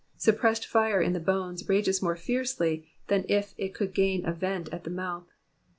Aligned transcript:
Suppressed 0.17 0.65
fire 0.65 0.99
in 0.99 1.13
the 1.13 1.19
oones 1.19 1.69
rages 1.69 2.01
more 2.01 2.15
fiercely 2.15 2.87
than 3.05 3.23
if 3.29 3.53
it 3.59 3.75
could 3.75 3.93
gain 3.93 4.25
a 4.25 4.33
vent 4.33 4.67
at 4.73 4.83
the 4.83 4.89
mouth. 4.89 5.27